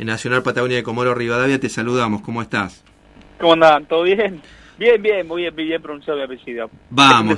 en 0.00 0.06
Nacional 0.06 0.42
Patagonia 0.42 0.78
de 0.78 0.82
Comoro 0.82 1.14
Rivadavia, 1.14 1.60
te 1.60 1.68
saludamos. 1.68 2.22
¿Cómo 2.22 2.40
estás? 2.40 2.82
¿Cómo 3.38 3.52
andan? 3.52 3.84
¿Todo 3.84 4.04
bien? 4.04 4.40
Bien, 4.78 5.00
bien, 5.02 5.28
muy 5.28 5.42
bien, 5.42 5.54
bien 5.54 5.82
pronunciado 5.82 6.18
mi 6.18 6.24
apellido. 6.24 6.70
Vamos, 6.88 7.36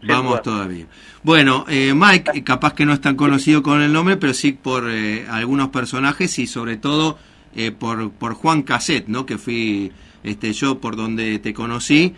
vamos 0.00 0.42
todavía. 0.42 0.86
Bueno, 1.24 1.64
eh, 1.68 1.92
Mike, 1.92 2.30
eh, 2.32 2.44
capaz 2.44 2.74
que 2.74 2.86
no 2.86 2.92
es 2.92 3.00
tan 3.00 3.16
conocido 3.16 3.64
con 3.64 3.82
el 3.82 3.92
nombre, 3.92 4.16
pero 4.16 4.32
sí 4.32 4.52
por 4.52 4.88
eh, 4.88 5.26
algunos 5.28 5.70
personajes 5.70 6.38
y 6.38 6.46
sobre 6.46 6.76
todo 6.76 7.18
eh, 7.56 7.72
por, 7.72 8.12
por 8.12 8.34
Juan 8.34 8.62
Cassette, 8.62 9.08
¿no? 9.08 9.26
Que 9.26 9.36
fui 9.36 9.90
este, 10.22 10.52
yo 10.52 10.78
por 10.78 10.94
donde 10.94 11.40
te 11.40 11.52
conocí. 11.52 12.14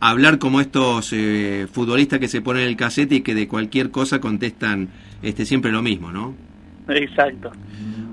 hablar 0.00 0.38
como 0.38 0.62
estos 0.62 1.14
futbolistas 1.70 2.20
que 2.20 2.28
se 2.28 2.40
ponen 2.40 2.62
el 2.62 2.76
cassette 2.76 3.12
y 3.12 3.20
que 3.20 3.34
de 3.34 3.48
cualquier 3.48 3.90
cosa 3.90 4.18
contestan 4.18 4.88
este, 5.20 5.44
siempre 5.44 5.72
lo 5.72 5.82
mismo, 5.82 6.10
¿no? 6.10 6.34
Exacto. 6.88 7.52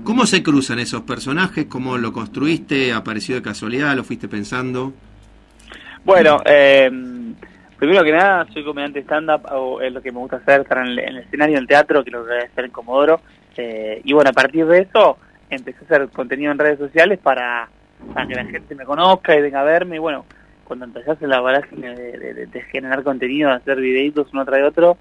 ¿Cómo 0.04 0.26
se 0.26 0.42
cruzan 0.42 0.80
esos 0.80 1.02
personajes? 1.02 1.66
¿Cómo 1.66 1.96
lo 1.96 2.12
construiste? 2.12 2.92
¿Apareció 2.92 3.36
de 3.36 3.42
casualidad? 3.42 3.94
¿Lo 3.94 4.02
fuiste 4.02 4.26
pensando? 4.26 4.92
Bueno, 6.04 6.38
eh, 6.44 6.90
primero 7.78 8.02
que 8.02 8.10
nada, 8.10 8.46
soy 8.52 8.64
comediante 8.64 9.00
stand-up, 9.02 9.42
es 9.80 9.92
lo 9.92 10.02
que 10.02 10.10
me 10.10 10.18
gusta 10.18 10.38
hacer, 10.38 10.62
estar 10.62 10.78
en 10.78 10.98
el, 10.98 11.18
escenario, 11.18 11.56
en 11.56 11.62
el 11.62 11.68
teatro, 11.68 12.02
que 12.02 12.10
lo 12.10 12.24
voy 12.24 12.32
a 12.32 12.60
en 12.60 12.70
Comodoro. 12.72 13.20
Eh, 13.56 14.00
y 14.02 14.12
bueno, 14.12 14.30
a 14.30 14.32
partir 14.32 14.66
de 14.66 14.80
eso, 14.80 15.18
empecé 15.48 15.78
a 15.82 15.84
hacer 15.84 16.08
contenido 16.08 16.50
en 16.50 16.58
redes 16.58 16.80
sociales 16.80 17.20
para, 17.20 17.68
que 18.26 18.34
la 18.34 18.44
gente 18.46 18.74
me 18.74 18.84
conozca 18.84 19.36
y 19.36 19.40
venga 19.40 19.60
a 19.60 19.64
verme. 19.64 19.96
Y 19.96 20.00
bueno, 20.00 20.24
cuando 20.64 20.86
hacer 20.98 21.28
la 21.28 21.40
vorágine 21.40 21.94
de, 21.94 22.62
generar 22.72 23.04
contenido, 23.04 23.50
de 23.50 23.56
hacer 23.56 23.80
videitos 23.80 24.26
uno 24.32 24.44
tras 24.44 24.66
otro, 24.66 24.96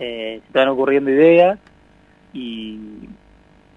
eh, 0.00 0.38
se 0.40 0.46
estaban 0.46 0.70
ocurriendo 0.70 1.10
ideas 1.10 1.58
y, 2.32 2.78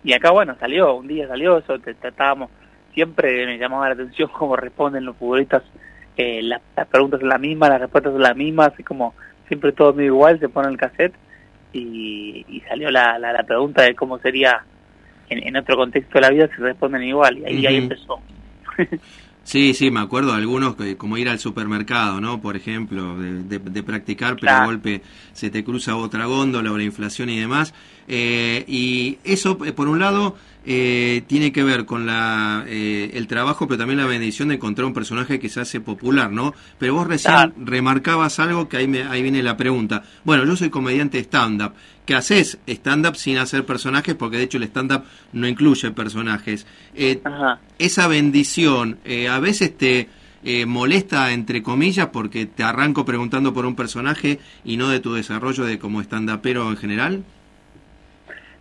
y 0.06 0.14
acá, 0.14 0.30
bueno, 0.30 0.56
salió, 0.60 0.96
un 0.96 1.08
día 1.08 1.28
salió 1.28 1.58
eso, 1.58 1.80
tratábamos, 1.80 2.52
siempre 2.94 3.46
me 3.48 3.58
llamaba 3.58 3.88
la 3.88 3.96
atención 3.96 4.30
cómo 4.38 4.56
responden 4.56 5.04
los 5.04 5.18
futbolistas, 5.18 5.64
eh, 6.16 6.42
las, 6.44 6.62
preguntas 6.88 7.20
son 7.20 7.30
las 7.30 7.40
mismas, 7.40 7.70
las 7.70 7.82
respuestas 7.82 8.14
son 8.14 8.22
las 8.22 8.38
mismas, 8.38 8.72
así 8.72 8.84
como 8.84 9.16
siempre 9.48 9.72
todo 9.72 9.94
medio 9.94 10.14
igual, 10.14 10.40
se 10.40 10.48
pone 10.48 10.70
el 10.70 10.78
cassette 10.78 11.16
y, 11.74 12.46
y 12.48 12.62
salió 12.62 12.90
la, 12.92 13.18
la, 13.18 13.44
pregunta 13.44 13.82
de 13.82 13.96
cómo 13.96 14.20
sería 14.20 14.64
en, 15.28 15.46
en, 15.46 15.58
otro 15.58 15.76
contexto 15.76 16.14
de 16.14 16.22
la 16.22 16.30
vida 16.30 16.50
si 16.56 16.62
responden 16.62 17.04
igual, 17.04 17.40
y 17.40 17.46
ahí, 17.46 17.66
ahí 17.66 17.78
empezó. 17.78 18.22
Sí, 19.46 19.76
sí, 19.76 19.92
me 19.92 20.00
acuerdo 20.00 20.32
de 20.32 20.38
algunos, 20.38 20.76
como 20.98 21.18
ir 21.20 21.30
al 21.30 21.38
supermercado, 21.38 22.20
¿no? 22.20 22.42
Por 22.42 22.56
ejemplo, 22.56 23.16
de, 23.16 23.84
practicar, 23.84 24.38
pero 24.42 24.60
de 24.60 24.66
golpe 24.66 25.02
se 25.34 25.52
te 25.52 25.64
cruza 25.64 25.96
otra 25.96 26.26
góndola 26.26 26.72
o 26.72 26.78
la 26.78 26.84
inflación 26.84 27.30
y 27.30 27.40
demás. 27.40 27.72
Eh, 28.08 28.64
y 28.68 29.18
eso, 29.24 29.58
eh, 29.66 29.72
por 29.72 29.88
un 29.88 30.00
lado, 30.00 30.36
eh, 30.66 31.24
tiene 31.28 31.52
que 31.52 31.64
ver 31.64 31.86
con 31.86 32.06
la, 32.06 32.66
el 32.68 33.28
trabajo, 33.28 33.68
pero 33.68 33.78
también 33.78 34.00
la 34.00 34.06
bendición 34.06 34.50
de 34.50 34.56
encontrar 34.56 34.86
un 34.86 34.94
personaje 34.94 35.40
que 35.40 35.50
se 35.50 35.62
hace 35.62 35.80
popular, 35.80 36.32
¿no? 36.32 36.54
Pero 36.80 36.96
vos 36.96 37.08
recién 37.08 37.54
remarcabas 37.58 38.40
algo 38.40 38.68
que 38.68 38.78
ahí, 38.78 38.88
me, 38.88 39.04
ahí 39.04 39.22
viene 39.22 39.44
la 39.44 39.58
pregunta. 39.58 40.04
Bueno, 40.24 40.44
yo 40.46 40.56
soy 40.56 40.70
comediante 40.70 41.20
stand-up 41.20 41.74
que 42.06 42.16
haces 42.16 42.60
stand-up 42.68 43.16
sin 43.16 43.38
hacer 43.38 43.66
personajes, 43.66 44.16
porque 44.16 44.38
de 44.38 44.44
hecho 44.44 44.58
el 44.58 44.64
stand-up 44.64 45.04
no 45.34 45.48
incluye 45.48 45.92
personajes. 45.92 46.66
Eh, 46.94 47.22
esa 47.80 48.08
bendición 48.08 49.00
eh, 49.04 49.28
a 49.28 49.40
veces 49.40 49.76
te 49.78 50.08
eh, 50.44 50.66
molesta, 50.66 51.32
entre 51.34 51.64
comillas, 51.64 52.08
porque 52.08 52.46
te 52.46 52.64
arranco 52.64 53.06
preguntando 53.06 53.54
por 53.54 53.66
un 53.66 53.76
personaje 53.76 54.40
y 54.64 54.78
no 54.78 54.90
de 54.90 55.00
tu 55.00 55.14
desarrollo 55.14 55.66
de 55.66 55.80
como 55.80 56.02
stand-upero 56.02 56.70
en 56.70 56.78
general. 56.78 57.24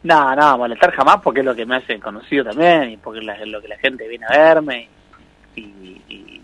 No, 0.05 0.37
no, 0.37 0.59
molestar 0.59 0.93
jamás 0.93 1.21
porque 1.23 1.41
es 1.41 1.47
lo 1.47 1.55
que 1.55 1.67
me 1.67 1.77
hace 1.77 1.99
conocido 1.99 2.45
también 2.45 2.91
y 2.91 2.97
porque 2.97 3.21
es 3.21 3.49
lo 3.49 3.61
que 3.61 3.69
la 3.69 3.79
gente 3.79 4.07
viene 4.07 4.27
a 4.29 4.39
verme 4.39 4.89
y, 5.57 6.41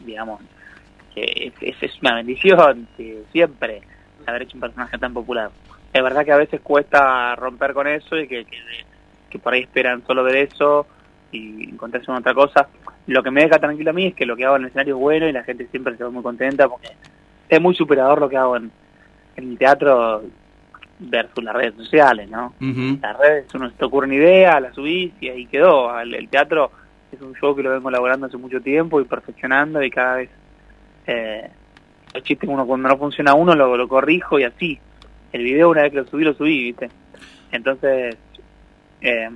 digamos, 0.00 0.40
que 1.14 1.52
es, 1.60 2.02
una 2.02 2.16
bendición 2.16 2.88
siempre 3.32 3.82
haber 4.26 4.42
hecho 4.42 4.56
un 4.56 4.60
personaje 4.62 4.98
tan 4.98 5.12
popular 5.12 5.50
es 5.96 6.02
verdad 6.02 6.24
que 6.24 6.32
a 6.32 6.36
veces 6.36 6.60
cuesta 6.60 7.34
romper 7.36 7.72
con 7.72 7.86
eso 7.86 8.18
y 8.18 8.28
que, 8.28 8.46
que, 9.30 9.38
por 9.38 9.54
ahí 9.54 9.62
esperan 9.62 10.04
solo 10.06 10.22
ver 10.22 10.36
eso 10.36 10.86
y 11.32 11.70
encontrarse 11.70 12.10
en 12.10 12.18
otra 12.18 12.34
cosa. 12.34 12.68
Lo 13.06 13.22
que 13.22 13.30
me 13.30 13.42
deja 13.42 13.58
tranquilo 13.58 13.90
a 13.90 13.94
mí 13.94 14.08
es 14.08 14.14
que 14.14 14.26
lo 14.26 14.36
que 14.36 14.44
hago 14.44 14.56
en 14.56 14.62
el 14.62 14.68
escenario 14.68 14.96
es 14.96 15.00
bueno 15.00 15.26
y 15.26 15.32
la 15.32 15.42
gente 15.42 15.66
siempre 15.68 15.96
se 15.96 16.04
va 16.04 16.10
muy 16.10 16.22
contenta 16.22 16.68
porque 16.68 16.88
es 17.48 17.60
muy 17.60 17.74
superador 17.74 18.20
lo 18.20 18.28
que 18.28 18.36
hago 18.36 18.56
en, 18.56 18.70
el 19.36 19.56
teatro 19.56 20.22
versus 20.98 21.44
las 21.44 21.54
redes 21.54 21.74
sociales, 21.74 22.28
¿no? 22.30 22.54
Las 22.60 23.18
redes, 23.18 23.54
uno 23.54 23.70
se 23.70 23.76
te 23.76 23.84
ocurre 23.84 24.06
una 24.06 24.16
idea, 24.16 24.60
la 24.60 24.72
subís 24.72 25.12
y 25.20 25.28
ahí 25.28 25.46
quedó. 25.46 25.98
El, 26.00 26.28
teatro 26.28 26.70
es 27.12 27.20
un 27.20 27.34
show 27.34 27.54
que 27.54 27.62
lo 27.62 27.70
vengo 27.70 27.88
elaborando 27.88 28.26
hace 28.26 28.36
mucho 28.36 28.60
tiempo 28.60 29.00
y 29.00 29.04
perfeccionando 29.04 29.82
y 29.82 29.90
cada 29.90 30.16
vez 30.16 30.30
eh, 31.06 31.50
los 32.14 32.22
chistes 32.22 32.48
uno 32.48 32.66
cuando 32.66 32.88
no 32.88 32.96
funciona 32.96 33.34
uno 33.34 33.54
lo, 33.54 33.76
lo 33.76 33.88
corrijo 33.88 34.38
y 34.38 34.44
así 34.44 34.80
el 35.32 35.44
video 35.44 35.70
una 35.70 35.82
vez 35.82 35.92
que 35.92 35.98
lo 35.98 36.06
subí, 36.06 36.24
lo 36.24 36.34
subí, 36.34 36.64
¿viste? 36.64 36.88
Entonces, 37.52 38.16
eh, 39.00 39.28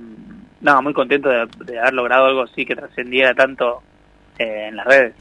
no, 0.61 0.81
muy 0.81 0.93
contento 0.93 1.29
de, 1.29 1.79
haber 1.79 1.93
logrado 1.93 2.25
algo 2.25 2.41
así 2.41 2.65
que 2.65 2.75
trascendiera 2.75 3.33
tanto 3.33 3.81
eh, 4.37 4.67
en 4.69 4.75
las 4.75 4.85
redes. 4.85 5.13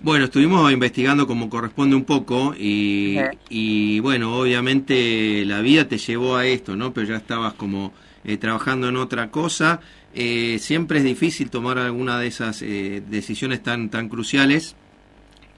Bueno, 0.00 0.26
estuvimos 0.26 0.70
investigando 0.70 1.26
como 1.26 1.50
corresponde 1.50 1.96
un 1.96 2.04
poco 2.04 2.54
y, 2.56 3.18
y, 3.48 3.98
bueno, 4.00 4.36
obviamente 4.36 5.44
la 5.44 5.60
vida 5.60 5.88
te 5.88 5.98
llevó 5.98 6.36
a 6.36 6.46
esto, 6.46 6.76
¿no? 6.76 6.92
Pero 6.92 7.08
ya 7.08 7.16
estabas 7.16 7.54
como 7.54 7.92
eh, 8.24 8.36
trabajando 8.36 8.88
en 8.88 8.96
otra 8.96 9.30
cosa. 9.30 9.80
Eh, 10.14 10.58
siempre 10.60 10.98
es 10.98 11.04
difícil 11.04 11.50
tomar 11.50 11.78
alguna 11.78 12.18
de 12.18 12.28
esas 12.28 12.60
decisiones 12.60 13.62
tan, 13.62 13.90
tan 13.90 14.08
cruciales 14.08 14.76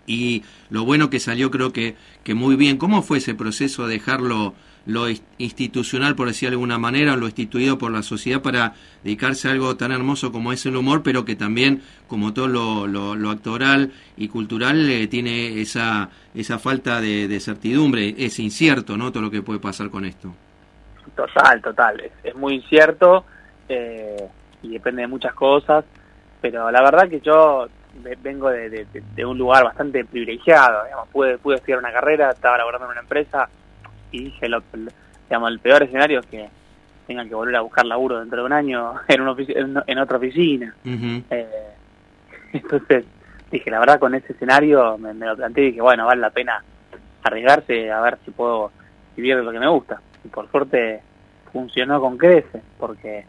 y 0.07 0.43
lo 0.71 0.85
bueno 0.85 1.11
que 1.11 1.21
salió 1.21 1.51
creo 1.51 1.73
que, 1.73 1.95
que 2.25 2.35
muy 2.35 2.57
bien. 2.57 2.77
¿Cómo 2.77 3.03
fue 3.03 3.19
ese 3.19 3.35
proceso 3.35 3.87
de 3.87 3.95
dejarlo 3.95 4.55
lo 4.91 5.07
institucional, 5.39 6.17
por 6.17 6.27
decir 6.27 6.49
de 6.49 6.55
alguna 6.55 6.79
manera, 6.79 7.17
lo 7.17 7.27
instituido 7.27 7.79
por 7.79 7.93
la 7.93 8.03
sociedad 8.03 8.43
para 8.43 8.75
dedicarse 9.05 9.49
a 9.49 9.53
algo 9.53 9.77
tan 9.77 9.93
hermoso 9.93 10.33
como 10.33 10.53
es 10.53 10.67
el 10.67 10.77
humor, 10.77 11.03
pero 11.03 11.25
que 11.25 11.37
también, 11.37 11.83
como 12.09 12.35
todo 12.35 12.49
lo, 12.49 12.87
lo, 12.87 13.31
actoral 13.31 13.93
y 14.17 14.29
cultural, 14.29 14.91
eh, 14.91 15.07
tiene 15.07 15.61
esa, 15.61 16.11
esa 16.35 16.59
falta 16.59 17.01
de, 17.01 17.39
certidumbre, 17.41 18.15
es 18.19 18.39
incierto, 18.41 18.97
¿no? 18.97 19.13
Todo 19.13 19.23
lo 19.23 19.31
que 19.31 19.43
puede 19.43 19.61
pasar 19.61 19.91
con 19.91 20.05
esto. 20.05 20.35
Total, 21.15 21.63
total, 21.63 22.11
es, 22.25 22.35
muy 22.35 22.57
incierto 22.57 23.25
eh, 23.69 24.29
y 24.63 24.71
depende 24.71 25.03
de 25.03 25.09
muchas 25.09 25.35
cosas, 25.35 25.85
pero 26.41 26.71
la 26.71 26.83
verdad 26.83 27.09
que 27.09 27.21
yo 27.21 27.69
vengo 28.23 28.51
de, 28.51 29.25
un 29.25 29.39
lugar 29.39 29.65
bastante 29.65 30.05
privilegiado, 30.05 30.85
digamos, 30.85 31.09
pude, 31.09 31.39
pude 31.39 31.57
estudiar 31.57 31.79
una 31.79 31.93
carrera, 31.93 32.31
estaba 32.31 32.59
laborando 32.59 32.87
en 32.87 32.93
una 32.93 33.01
empresa 33.01 33.49
y 34.11 34.25
dije, 34.25 34.49
lo, 34.49 34.63
digamos, 35.29 35.51
el 35.51 35.59
peor 35.61 35.83
escenario 35.83 36.21
es 36.21 36.27
que 36.27 36.49
tengan 37.07 37.29
que 37.29 37.35
volver 37.35 37.57
a 37.57 37.61
buscar 37.61 37.85
laburo 37.87 38.21
dentro 38.21 38.39
de 38.39 38.47
un 38.47 38.53
año 38.53 38.95
en, 39.09 39.21
una 39.21 39.35
en, 39.87 39.99
otra 39.99 40.19
oficina. 40.19 40.75
Eh, 40.85 41.47
entonces 42.53 43.05
dije, 43.51 43.71
la 43.71 43.81
verdad 43.81 43.99
con 43.99 44.15
ese 44.15 44.33
escenario 44.33 44.97
me, 44.99 45.13
lo 45.15 45.37
planteé 45.37 45.65
y 45.65 45.67
dije, 45.69 45.83
bueno, 45.83 46.07
vale 46.07 46.21
la 46.21 46.31
pena 46.31 46.63
arriesgarse 47.23 47.91
a 47.91 48.01
ver 48.01 48.19
si 48.25 48.31
puedo 48.31 48.71
vivir 49.17 49.37
de 49.37 49.43
lo 49.43 49.53
que 49.53 49.61
me 49.61 49.69
gusta. 49.69 50.01
Y 50.25 50.29
por 50.29 50.51
suerte 50.51 51.03
funcionó 51.53 52.01
con 52.01 52.17
crece, 52.17 52.63
porque 52.79 53.25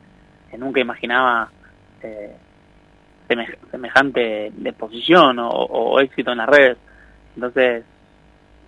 nunca 0.58 0.80
imaginaba... 0.80 1.50
Eh, 2.04 2.36
semejante 3.72 4.48
exposición 4.48 5.40
o, 5.40 5.50
o, 5.50 6.00
éxito 6.00 6.32
en 6.32 6.38
las 6.38 6.50
redes. 6.50 6.78
Entonces, 7.36 7.84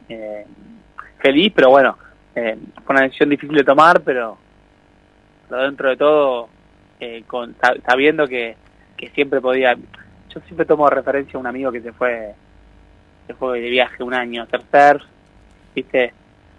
eh, 0.09 0.45
feliz, 1.19 1.51
pero 1.56 1.69
bueno, 1.69 1.97
eh, 2.35 2.57
fue 2.85 2.95
una 2.95 3.03
decisión 3.03 3.29
difícil 3.29 3.57
de 3.57 3.63
tomar, 3.63 4.01
pero, 4.01 4.38
dentro 5.49 5.89
de 5.89 5.97
todo, 5.97 6.49
eh, 6.99 7.23
con, 7.27 7.55
sabiendo 7.85 8.27
que, 8.27 8.55
que 8.97 9.09
siempre 9.09 9.41
podía... 9.41 9.75
Yo 9.75 10.41
siempre 10.41 10.65
tomo 10.65 10.89
referencia 10.89 11.38
a 11.38 11.39
un 11.39 11.47
amigo 11.47 11.71
que 11.71 11.81
se 11.81 11.91
fue, 11.91 12.33
se 13.27 13.33
fue 13.35 13.62
de 13.62 13.69
viaje 13.69 14.01
un 14.01 14.15
año 14.15 14.47
surf, 14.47 15.03
¿viste? 15.75 16.12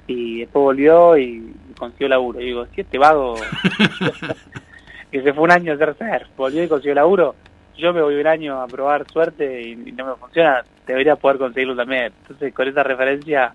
Y 0.07 0.41
después 0.41 0.63
volvió 0.63 1.17
y 1.17 1.53
consiguió 1.77 2.09
laburo. 2.09 2.41
Y 2.41 2.47
digo, 2.47 2.67
si 2.67 2.83
este 2.83 2.99
vago 2.99 3.35
que 5.11 5.23
se 5.23 5.33
fue 5.33 5.43
un 5.43 5.51
año 5.51 5.73
a 5.73 5.77
surf, 5.77 6.29
volvió 6.37 6.63
y 6.63 6.69
consiguió 6.69 6.95
laburo, 6.95 7.35
yo 7.77 7.93
me 7.93 8.03
voy 8.03 8.15
un 8.15 8.27
año 8.27 8.61
a 8.61 8.69
probar 8.69 9.11
suerte 9.11 9.63
y, 9.63 9.77
no 9.93 10.07
me 10.07 10.15
funciona, 10.17 10.63
debería 10.87 11.17
poder 11.17 11.39
conseguirlo 11.39 11.75
también. 11.75 12.13
Entonces, 12.23 12.55
con 12.55 12.69
esa 12.69 12.83
referencia, 12.83 13.53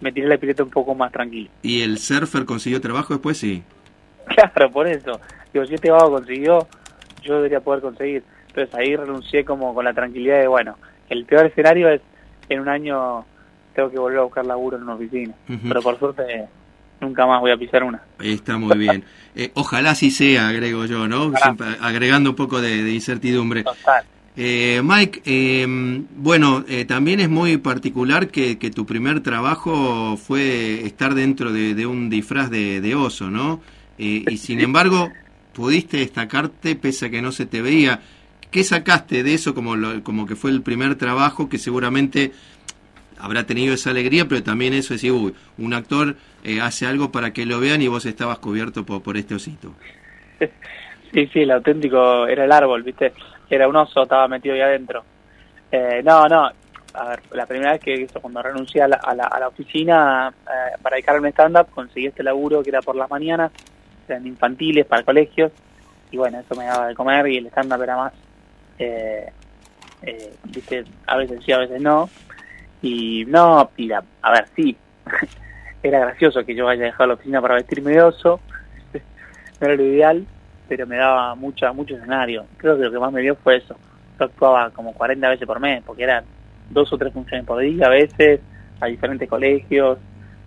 me 0.00 0.12
tiré 0.12 0.28
la 0.28 0.38
pileta 0.38 0.62
un 0.62 0.70
poco 0.70 0.94
más 0.94 1.12
tranquilo. 1.12 1.50
¿Y 1.62 1.82
el 1.82 1.98
surfer 1.98 2.44
consiguió 2.44 2.80
trabajo 2.80 3.14
después? 3.14 3.38
Sí. 3.38 3.62
Claro, 4.28 4.70
por 4.70 4.86
eso. 4.86 5.18
Digo, 5.54 5.64
si 5.64 5.74
este 5.74 5.90
vago 5.90 6.10
consiguió, 6.10 6.68
yo 7.22 7.36
debería 7.36 7.60
poder 7.60 7.80
conseguir. 7.80 8.22
Entonces 8.48 8.74
ahí 8.74 8.94
renuncié 8.94 9.42
como 9.42 9.74
con 9.74 9.86
la 9.86 9.94
tranquilidad 9.94 10.40
de, 10.40 10.48
bueno, 10.48 10.76
el 11.08 11.24
peor 11.24 11.46
escenario 11.46 11.88
es 11.88 12.02
en 12.50 12.60
un 12.60 12.68
año 12.68 13.24
tengo 13.74 13.90
que 13.90 13.98
volver 13.98 14.18
a 14.18 14.22
buscar 14.22 14.44
laburo 14.44 14.76
en 14.76 14.82
una 14.82 14.94
oficina. 14.94 15.34
Pero 15.46 15.80
por 15.82 15.98
suerte 15.98 16.48
nunca 17.00 17.26
más 17.26 17.40
voy 17.40 17.52
a 17.52 17.56
pisar 17.56 17.84
una. 17.84 18.02
Está 18.20 18.58
muy 18.58 18.76
bien. 18.76 19.04
Eh, 19.36 19.52
ojalá 19.54 19.92
así 19.92 20.10
sea, 20.10 20.48
agrego 20.48 20.84
yo, 20.86 21.06
¿no? 21.06 21.32
agregando 21.80 22.30
un 22.30 22.34
poco 22.34 22.60
de, 22.60 22.90
incertidumbre. 22.92 23.62
Total. 23.62 24.04
Eh, 24.40 24.80
Mike, 24.84 25.22
em, 25.24 26.06
bueno, 26.14 26.64
eh, 26.68 26.84
también 26.84 27.18
es 27.18 27.28
muy 27.28 27.56
particular 27.56 28.28
que, 28.28 28.54
tu 28.72 28.86
primer 28.86 29.20
trabajo 29.20 30.16
fue 30.16 30.86
estar 30.86 31.14
dentro 31.14 31.52
de, 31.52 31.86
un 31.86 32.08
disfraz 32.08 32.48
de, 32.48 32.94
oso, 32.94 33.30
¿no? 33.30 33.60
y 33.98 34.36
sin 34.36 34.60
embargo, 34.60 35.10
pudiste 35.52 35.96
destacarte 35.96 36.76
pese 36.76 37.06
a 37.06 37.10
que 37.10 37.20
no 37.20 37.32
se 37.32 37.46
te 37.46 37.62
veía. 37.62 38.00
¿Qué 38.52 38.62
sacaste 38.62 39.24
de 39.24 39.34
eso 39.34 39.54
como, 39.54 39.74
como 40.04 40.24
que 40.24 40.36
fue 40.36 40.52
el 40.52 40.62
primer 40.62 40.94
trabajo 40.94 41.48
que 41.48 41.58
seguramente 41.58 42.30
habrá 43.18 43.44
tenido 43.44 43.74
esa 43.74 43.90
alegría, 43.90 44.28
pero 44.28 44.44
también 44.44 44.72
eso 44.72 44.94
es 44.94 45.02
decir, 45.02 45.10
uy, 45.10 45.34
un 45.58 45.74
actor 45.74 46.14
eh, 46.44 46.60
hace 46.60 46.86
algo 46.86 47.10
para 47.10 47.32
que 47.32 47.44
lo 47.44 47.58
vean 47.58 47.82
y 47.82 47.88
vos 47.88 48.06
estabas 48.06 48.38
cubierto 48.38 48.86
por, 48.86 49.02
por 49.02 49.16
este 49.16 49.34
osito. 49.34 49.74
Sí, 51.10 51.26
sí, 51.32 51.38
el 51.40 51.50
auténtico 51.52 52.26
era 52.26 52.44
el 52.44 52.52
árbol, 52.52 52.82
¿viste? 52.82 53.14
Era 53.50 53.68
un 53.68 53.76
oso, 53.76 54.02
estaba 54.02 54.28
metido 54.28 54.54
ahí 54.54 54.60
adentro. 54.60 55.04
Eh, 55.70 56.02
no, 56.04 56.26
no, 56.28 56.50
a 56.94 57.08
ver, 57.08 57.20
la 57.32 57.46
primera 57.46 57.72
vez 57.72 57.80
que 57.80 58.06
cuando 58.20 58.42
renuncié 58.42 58.82
a 58.82 58.88
la, 58.88 58.96
a 58.96 59.14
la, 59.14 59.48
oficina 59.48 60.32
eh, 60.46 60.76
para 60.82 60.96
dedicarme 60.96 61.28
a 61.28 61.30
stand-up, 61.32 61.70
conseguí 61.70 62.06
este 62.06 62.22
laburo 62.22 62.62
que 62.62 62.70
era 62.70 62.82
por 62.82 62.96
las 62.96 63.10
mañanas, 63.10 63.52
eran 64.08 64.26
infantiles, 64.26 64.86
para 64.86 65.02
colegios, 65.02 65.52
y 66.10 66.16
bueno, 66.16 66.40
eso 66.40 66.54
me 66.54 66.64
daba 66.64 66.88
de 66.88 66.94
comer 66.94 67.26
y 67.28 67.36
el 67.38 67.46
stand-up 67.48 67.82
era 67.82 67.96
más, 67.96 68.12
¿viste? 70.44 70.84
A 71.06 71.16
veces 71.16 71.40
sí, 71.44 71.52
a 71.52 71.58
veces 71.58 71.80
no 71.80 72.08
y 72.82 73.24
no, 73.26 73.70
y 73.76 73.90
a 73.92 74.02
ver, 74.30 74.46
sí, 74.54 74.76
era 75.82 76.00
gracioso 76.00 76.44
que 76.44 76.54
yo 76.54 76.68
haya 76.68 76.84
dejado 76.84 77.08
la 77.08 77.14
oficina 77.14 77.40
para 77.40 77.56
vestirme 77.56 77.92
de 77.92 78.02
oso, 78.02 78.40
no 79.60 79.66
era 79.66 79.74
lo 79.74 79.82
ideal, 79.82 80.26
pero 80.68 80.86
me 80.86 80.96
daba 80.96 81.34
mucha, 81.34 81.72
mucho 81.72 81.96
escenario. 81.96 82.44
Creo 82.56 82.76
que 82.76 82.84
lo 82.84 82.92
que 82.92 82.98
más 82.98 83.12
me 83.12 83.22
dio 83.22 83.34
fue 83.36 83.56
eso. 83.56 83.76
Yo 84.18 84.24
actuaba 84.24 84.70
como 84.70 84.92
40 84.92 85.28
veces 85.28 85.46
por 85.46 85.60
mes, 85.60 85.82
porque 85.84 86.02
eran 86.02 86.24
dos 86.70 86.92
o 86.92 86.98
tres 86.98 87.12
funciones 87.12 87.46
por 87.46 87.60
día 87.60 87.86
a 87.86 87.90
veces, 87.90 88.40
a 88.80 88.86
diferentes 88.86 89.28
colegios, 89.28 89.98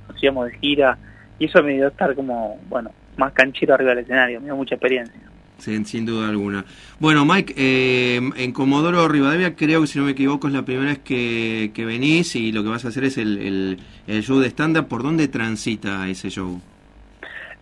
nos 0.07 0.23
íbamos 0.23 0.47
de 0.47 0.57
gira, 0.59 0.97
y 1.39 1.45
eso 1.45 1.63
me 1.63 1.73
dio 1.73 1.87
estar 1.87 2.13
como, 2.15 2.59
bueno, 2.69 2.91
más 3.17 3.33
canchero 3.33 3.73
arriba 3.73 3.91
del 3.91 4.03
escenario, 4.03 4.39
me 4.39 4.45
dio 4.45 4.55
mucha 4.55 4.75
experiencia. 4.75 5.19
Sin, 5.57 5.85
sin 5.85 6.07
duda 6.07 6.27
alguna. 6.27 6.65
Bueno, 6.99 7.23
Mike, 7.23 7.53
eh, 7.55 8.19
en 8.35 8.51
Comodoro 8.51 9.07
Rivadavia 9.07 9.55
creo 9.55 9.81
que 9.81 9.87
si 9.87 9.99
no 9.99 10.05
me 10.05 10.11
equivoco 10.11 10.47
es 10.47 10.53
la 10.53 10.65
primera 10.65 10.89
vez 10.89 10.99
que, 10.99 11.71
que 11.73 11.85
venís 11.85 12.35
y 12.35 12.51
lo 12.51 12.63
que 12.63 12.69
vas 12.69 12.83
a 12.83 12.87
hacer 12.87 13.03
es 13.03 13.19
el, 13.19 13.77
el, 14.07 14.23
show 14.23 14.39
de 14.39 14.47
stand-up. 14.47 14.87
¿Por 14.87 15.03
dónde 15.03 15.27
transita 15.27 16.09
ese 16.09 16.31
show? 16.31 16.59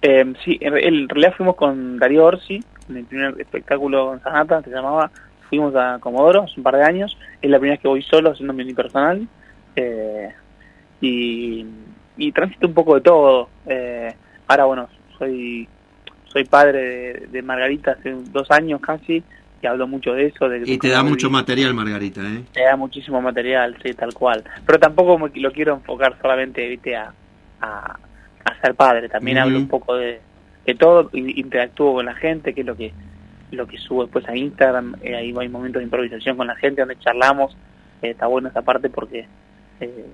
Eh, 0.02 0.34
sí, 0.44 0.58
en, 0.62 1.10
realidad 1.10 1.34
fuimos 1.36 1.56
con 1.56 2.00
Darío 2.00 2.26
Orsi, 2.26 2.64
en 2.90 2.98
el 2.98 3.06
primer 3.06 3.40
espectáculo 3.40 4.14
en 4.14 4.22
Sanata, 4.22 4.62
se 4.62 4.70
llamaba, 4.70 5.12
fuimos 5.50 5.76
a 5.76 6.00
Comodoro 6.00 6.44
hace 6.44 6.54
un 6.58 6.64
par 6.64 6.76
de 6.76 6.84
años, 6.84 7.18
es 7.42 7.50
la 7.50 7.58
primera 7.58 7.76
vez 7.76 7.82
que 7.82 7.88
voy 7.88 8.02
solo 8.04 8.32
haciendo 8.32 8.54
mi 8.54 8.64
unipersonal, 8.64 9.28
eh, 9.76 10.34
y, 11.02 11.66
y 12.18 12.32
transito 12.32 12.68
un 12.68 12.74
poco 12.74 12.96
de 12.96 13.02
todo. 13.02 13.50
Eh, 13.66 14.14
ahora, 14.48 14.66
bueno, 14.66 14.90
soy 15.18 15.68
soy 16.32 16.46
padre 16.46 17.28
de, 17.28 17.42
Margarita 17.42 17.92
hace 17.92 18.16
dos 18.32 18.50
años 18.52 18.80
casi 18.82 19.24
y 19.62 19.68
hablo 19.68 19.88
mucho 19.88 20.14
de 20.14 20.28
eso. 20.28 20.48
De 20.48 20.62
y 20.66 20.78
te 20.78 20.90
da 20.90 21.04
mucho 21.04 21.30
material, 21.30 21.74
Margarita, 21.74 22.22
¿eh? 22.22 22.44
Te 22.54 22.64
da 22.64 22.76
muchísimo 22.78 23.22
material, 23.22 23.76
sí, 23.84 23.94
tal 23.94 24.14
cual. 24.14 24.44
Pero 24.66 24.80
tampoco 24.80 25.30
lo 25.34 25.52
quiero 25.52 25.74
enfocar 25.74 26.18
solamente, 26.22 26.68
viste, 26.68 26.96
a, 26.96 27.12
a, 27.62 28.00
ser 28.62 28.76
padre. 28.76 29.10
También 29.10 29.38
hablo 29.38 29.58
un 29.58 29.68
poco 29.68 29.96
de, 29.96 30.20
de 30.66 30.76
todo, 30.76 31.10
interactúo 31.14 31.96
con 31.96 32.06
la 32.06 32.16
gente, 32.16 32.54
que 32.54 32.62
es 32.62 32.68
lo 32.68 32.76
que 32.76 32.94
lo 33.52 33.66
que 33.66 33.78
subo 33.78 34.04
después 34.04 34.28
a 34.28 34.36
Instagram. 34.36 34.96
Eh, 35.02 35.16
ahí 35.16 35.34
hay 35.38 35.50
momentos 35.50 35.80
de 35.80 35.86
improvisación 35.86 36.38
con 36.38 36.48
la 36.48 36.56
gente 36.56 36.82
donde 36.82 37.00
charlamos. 37.00 37.56
Eh, 38.02 38.12
está 38.12 38.28
bueno 38.28 38.50
esa 38.50 38.62
parte 38.62 38.90
porque 38.90 39.28
eh, 39.80 40.06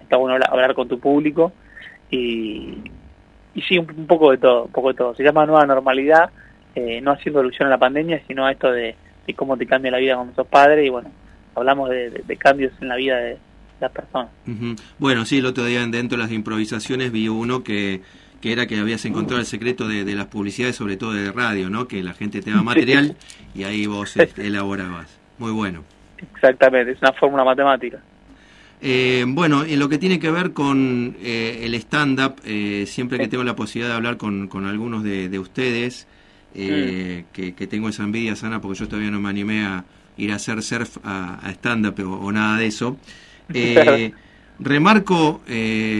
está 0.00 0.16
bueno 0.16 0.38
hablar 0.48 0.74
con 0.74 0.88
tu 0.88 0.98
público 0.98 1.52
y, 2.10 2.78
y 3.54 3.62
sí, 3.62 3.78
un, 3.78 4.06
poco 4.06 4.30
de 4.30 4.38
todo, 4.38 4.64
un 4.64 4.72
poco 4.72 4.88
de 4.88 4.94
todo. 4.94 5.14
Se 5.14 5.22
llama 5.22 5.46
nueva 5.46 5.66
normalidad, 5.66 6.30
eh, 6.74 7.00
no 7.00 7.12
haciendo 7.12 7.40
alusión 7.40 7.68
a 7.68 7.70
la 7.70 7.78
pandemia, 7.78 8.22
sino 8.26 8.46
a 8.46 8.52
esto 8.52 8.70
de, 8.70 8.96
cómo 9.36 9.56
te 9.56 9.66
cambia 9.66 9.92
la 9.92 9.98
vida 9.98 10.16
cuando 10.16 10.34
sos 10.34 10.46
padre 10.48 10.84
y 10.84 10.88
bueno, 10.88 11.08
hablamos 11.54 11.88
de, 11.88 12.36
cambios 12.36 12.72
en 12.80 12.88
la 12.88 12.96
vida 12.96 13.16
de 13.16 13.38
las 13.80 13.92
personas. 13.92 14.28
Bueno, 14.98 15.24
sí, 15.24 15.38
el 15.38 15.46
otro 15.46 15.64
día 15.64 15.86
dentro 15.86 16.16
de 16.18 16.24
las 16.24 16.32
improvisaciones 16.32 17.12
vi 17.12 17.28
uno 17.28 17.62
que 17.62 18.02
que 18.40 18.52
era 18.52 18.66
que 18.66 18.78
habías 18.78 19.04
encontrado 19.04 19.40
el 19.40 19.46
secreto 19.46 19.86
de, 19.86 20.14
las 20.14 20.26
publicidades, 20.26 20.76
sobre 20.76 20.96
todo 20.96 21.12
de 21.12 21.30
radio, 21.30 21.68
¿no? 21.68 21.86
Que 21.86 22.02
la 22.02 22.14
gente 22.14 22.40
te 22.40 22.50
da 22.50 22.62
material 22.62 23.16
y 23.54 23.64
ahí 23.64 23.86
vos 23.86 24.16
este, 24.16 24.46
elaborabas. 24.46 25.18
Muy 25.38 25.52
bueno. 25.52 25.84
Exactamente, 26.34 26.92
es 26.92 27.02
una 27.02 27.12
fórmula 27.12 27.44
matemática. 27.44 27.98
Eh, 28.82 29.24
bueno, 29.28 29.64
en 29.64 29.78
lo 29.78 29.90
que 29.90 29.98
tiene 29.98 30.18
que 30.18 30.30
ver 30.30 30.52
con 30.52 31.16
eh, 31.20 31.60
el 31.62 31.74
stand-up, 31.74 32.36
eh, 32.44 32.84
siempre 32.86 33.18
que 33.18 33.28
tengo 33.28 33.44
la 33.44 33.54
posibilidad 33.54 33.90
de 33.90 33.96
hablar 33.96 34.16
con, 34.16 34.48
con 34.48 34.64
algunos 34.66 35.02
de, 35.04 35.38
ustedes, 35.38 36.06
mm. 36.54 37.28
que, 37.32 37.68
tengo 37.68 37.90
esa 37.90 38.04
envidia 38.04 38.36
sana 38.36 38.60
porque 38.60 38.78
yo 38.78 38.88
todavía 38.88 39.10
no 39.10 39.20
me 39.20 39.28
animé 39.28 39.64
a 39.66 39.84
ir 40.16 40.32
a 40.32 40.36
hacer 40.36 40.62
surf 40.62 40.96
a, 41.04 41.40
stand-up 41.52 41.94
o, 42.00 42.32
nada 42.32 42.58
de 42.58 42.66
eso, 42.66 42.96
remarco, 44.58 45.40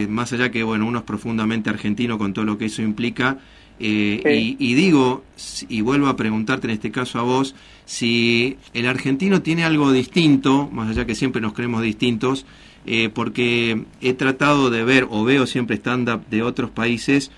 más 0.09 0.33
allá 0.33 0.51
que 0.51 0.63
bueno, 0.63 0.85
uno 0.85 0.99
es 0.99 1.05
profundamente 1.05 1.69
argentino 1.69 2.17
con 2.17 2.33
todo 2.33 2.45
lo 2.45 2.57
que 2.57 2.65
eso 2.65 2.81
implica, 2.81 3.37
y, 3.79 4.21
y, 4.59 4.73
digo, 4.75 5.23
y 5.67 5.81
vuelvo 5.81 6.07
a 6.07 6.15
preguntarte 6.15 6.67
en 6.67 6.73
este 6.73 6.91
caso 6.91 7.17
a 7.17 7.23
vos, 7.23 7.55
si 7.85 8.57
el 8.73 8.87
argentino 8.87 9.41
tiene 9.41 9.63
algo 9.63 9.91
distinto, 9.91 10.69
más 10.71 10.89
allá 10.89 11.05
que 11.05 11.15
siempre 11.15 11.41
nos 11.41 11.53
creemos 11.53 11.81
distintos, 11.81 12.45
eh, 12.85 13.09
porque 13.13 13.83
he 14.01 14.13
tratado 14.13 14.71
de 14.71 14.83
ver 14.83 15.07
o 15.09 15.23
veo 15.23 15.45
siempre 15.45 15.75
stand-up 15.75 16.25
de 16.29 16.41
otros 16.41 16.71
países 16.71 17.29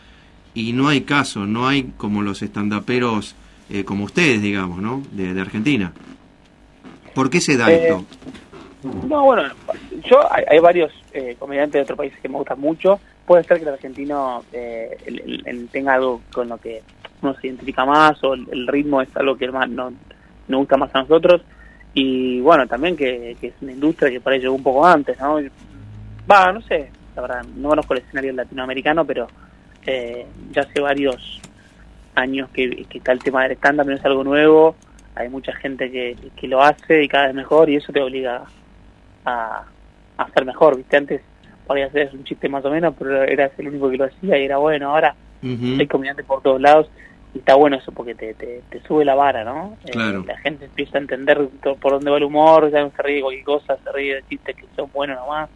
y 0.53 0.71
no 0.71 0.87
hay 0.87 1.01
caso, 1.01 1.45
no 1.45 1.67
hay 1.67 1.91
como 1.97 2.21
los 2.21 2.41
stand-uperos 2.41 3.35
eh, 3.69 3.83
como 3.83 4.05
ustedes, 4.05 4.41
digamos, 4.41 4.81
¿no? 4.81 5.03
De, 5.11 5.39
Argentina. 5.39 5.91
¿Por 7.13 7.29
qué 7.29 7.41
se 7.41 7.57
da 7.57 7.71
eh, 7.71 7.87
esto? 7.87 8.05
No, 8.83 9.23
bueno, 9.23 9.43
yo 10.03 10.19
hay, 10.31 10.59
varios 10.59 10.91
comediantes 11.39 11.73
de 11.73 11.81
otros 11.81 11.97
países 11.97 12.19
que 12.19 12.29
me 12.29 12.37
gustan 12.37 12.59
mucho. 12.59 12.99
Puede 13.25 13.43
ser 13.43 13.57
que 13.57 13.63
el 13.63 13.69
argentino 13.69 14.43
tenga 15.71 15.93
algo 15.93 16.21
con 16.33 16.49
lo 16.49 16.57
que 16.57 16.81
uno 17.21 17.33
se 17.39 17.47
identifica 17.47 17.85
más 17.85 18.21
o 18.23 18.33
el, 18.33 18.67
ritmo 18.67 19.01
es 19.01 19.15
algo 19.15 19.37
que 19.37 19.49
más 19.49 19.69
no, 19.69 19.93
nos 20.47 20.59
gusta 20.59 20.77
más 20.77 20.93
a 20.93 21.01
nosotros 21.01 21.41
y 21.93 22.41
bueno, 22.41 22.67
también 22.67 22.97
que, 22.97 23.37
es 23.41 23.53
una 23.61 23.71
industria 23.71 24.11
que 24.11 24.19
por 24.19 24.33
ahí 24.33 24.39
llegó 24.39 24.55
un 24.55 24.63
poco 24.63 24.85
antes, 24.85 25.17
¿no? 25.19 25.37
Va, 26.29 26.51
no 26.51 26.61
sé, 26.61 26.89
la 27.15 27.21
verdad, 27.21 27.43
no 27.55 27.69
conozco 27.69 27.93
el 27.93 28.01
escenario 28.01 28.33
latinoamericano, 28.33 29.05
pero 29.05 29.27
eh, 29.85 30.25
ya 30.51 30.63
hace 30.63 30.81
varios 30.81 31.39
años 32.15 32.49
que, 32.49 32.85
está 32.91 33.11
el 33.11 33.19
tema 33.19 33.43
del 33.43 33.57
stand-up, 33.57 33.85
no 33.85 33.93
es 33.93 34.05
algo 34.05 34.23
nuevo, 34.23 34.75
hay 35.15 35.29
mucha 35.29 35.53
gente 35.53 35.91
que, 35.91 36.17
que 36.35 36.47
lo 36.47 36.61
hace 36.61 37.03
y 37.03 37.07
cada 37.07 37.27
vez 37.27 37.35
mejor 37.35 37.69
y 37.69 37.75
eso 37.75 37.93
te 37.93 38.01
obliga 38.01 38.37
a, 38.37 38.47
a 39.25 39.63
hacer 40.17 40.45
mejor, 40.45 40.77
¿viste? 40.77 40.97
Antes 40.97 41.21
podía 41.65 41.87
hacer 41.87 42.09
un 42.13 42.23
chiste 42.23 42.49
más 42.49 42.63
o 42.65 42.69
menos, 42.69 42.93
pero 42.97 43.23
eras 43.23 43.51
el 43.57 43.69
único 43.69 43.89
que 43.89 43.97
lo 43.97 44.05
hacía 44.05 44.37
y 44.37 44.45
era 44.45 44.57
bueno, 44.57 44.89
ahora 44.89 45.15
hay 45.43 45.87
comediantes 45.87 46.25
por 46.25 46.41
todos 46.41 46.61
lados 46.61 46.87
y 47.33 47.39
está 47.39 47.55
bueno 47.55 47.75
eso 47.75 47.91
porque 47.91 48.15
te, 48.15 48.33
te, 48.33 48.81
sube 48.87 49.03
la 49.03 49.15
vara, 49.15 49.43
¿no? 49.43 49.77
Eh, 49.85 50.23
la 50.25 50.37
gente 50.37 50.65
empieza 50.65 50.97
a 50.97 51.01
entender 51.01 51.49
por 51.81 51.91
dónde 51.91 52.11
va 52.11 52.17
el 52.17 52.23
humor, 52.23 52.71
ya 52.71 52.81
no 52.81 52.91
se 52.95 53.01
ríe 53.01 53.15
de 53.15 53.21
cualquier 53.21 53.45
cosa, 53.45 53.77
se 53.83 53.91
ríe 53.91 54.15
de 54.15 54.23
chistes 54.29 54.55
que 54.55 54.65
son 54.75 54.89
buenos 54.93 55.17
nomás. 55.17 55.49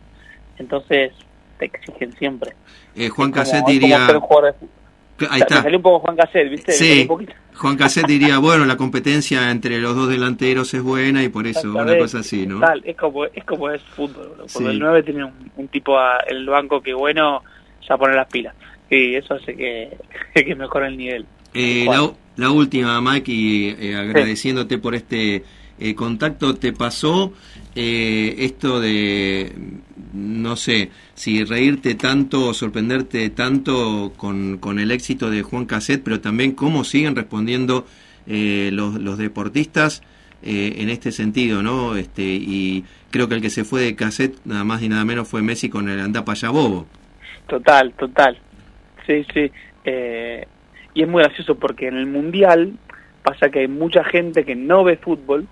Entonces 0.57 1.13
te 1.59 1.65
exigen 1.65 2.13
siempre. 2.13 2.53
Eh, 2.95 3.09
Juan 3.09 3.31
Cassette 3.31 3.65
diría... 3.65 4.07
Ahí 5.29 5.41
está. 5.41 5.63
salió 5.63 5.77
un 5.77 5.83
poco 5.83 5.99
Juan 5.99 6.15
Cassette, 6.15 6.49
¿viste? 6.49 6.71
Sí, 6.71 7.07
Juan 7.55 7.75
Cassette 7.75 8.07
diría, 8.07 8.37
bueno, 8.37 8.65
la 8.65 8.77
competencia 8.77 9.49
entre 9.49 9.79
los 9.79 9.95
dos 9.95 10.09
delanteros 10.09 10.73
es 10.73 10.81
buena 10.81 11.23
y 11.23 11.29
por 11.29 11.47
eso, 11.47 11.71
una 11.71 11.97
cosa 11.97 12.19
así, 12.19 12.45
¿no? 12.45 12.61
es 12.83 12.95
como 12.95 13.25
es, 13.25 13.43
como 13.43 13.69
es 13.69 13.81
fútbol, 13.81 14.45
cuando 14.51 14.69
el 14.69 14.79
9 14.79 15.03
tiene 15.03 15.25
un, 15.55 15.67
tipo 15.69 15.97
a, 15.97 16.19
el 16.27 16.45
banco 16.45 16.81
que 16.81 16.93
bueno, 16.93 17.41
ya 17.87 17.97
pone 17.97 18.15
las 18.15 18.27
pilas. 18.27 18.55
Y 18.89 19.15
eso 19.15 19.33
hace 19.33 19.55
que, 19.55 19.97
que 20.33 20.55
mejore 20.55 20.87
el 20.87 20.97
nivel. 20.97 21.25
Eh, 21.53 21.87
la, 22.35 22.51
última, 22.51 23.01
Mike, 23.01 23.31
y 23.31 23.69
eh, 23.79 23.95
agradeciéndote 23.95 24.77
por 24.77 24.93
este 24.93 25.43
eh, 25.79 25.95
contacto, 25.95 26.55
¿te 26.55 26.73
pasó 26.73 27.33
esto 27.77 28.79
de, 28.79 29.51
no 30.13 30.55
sé, 30.55 30.89
si 31.13 31.43
reírte 31.43 31.95
tanto 31.95 32.47
o 32.47 32.53
sorprenderte 32.53 33.29
tanto 33.29 34.13
con, 34.17 34.57
con 34.57 34.79
el 34.79 34.91
éxito 34.91 35.29
de 35.29 35.43
Juan 35.43 35.65
Cassette, 35.65 36.03
pero 36.03 36.19
también 36.19 36.53
cómo 36.53 36.83
siguen 36.83 37.15
respondiendo 37.15 37.85
los, 38.25 38.95
los 38.95 39.17
deportistas? 39.17 40.01
en 40.43 40.89
este 40.89 41.11
sentido, 41.11 41.63
¿no? 41.63 41.95
Este, 41.95 42.21
y 42.21 42.85
creo 43.09 43.27
que 43.27 43.35
el 43.35 43.41
que 43.41 43.49
se 43.49 43.63
fue 43.63 43.81
de 43.81 43.95
cassette, 43.95 44.37
nada 44.45 44.63
más 44.63 44.81
y 44.83 44.87
nada 44.87 45.03
menos, 45.03 45.27
fue 45.27 45.41
Messi 45.41 45.67
con 45.67 45.89
el 45.89 45.99
Andapa 45.99 46.33
Bobo. 46.51 46.85
Total, 47.47 47.91
total. 47.93 48.37
Sí, 49.05 49.25
sí. 49.33 49.51
Eh, 49.85 50.45
y 50.93 51.03
es 51.03 51.07
muy 51.07 51.23
gracioso 51.23 51.55
porque 51.55 51.87
en 51.87 51.97
el 51.97 52.05
Mundial 52.05 52.73
pasa 53.23 53.49
que 53.49 53.59
hay 53.59 53.67
mucha 53.67 54.03
gente 54.03 54.43
que 54.43 54.55
no 54.55 54.83
ve 54.83 54.97
fútbol 54.97 55.47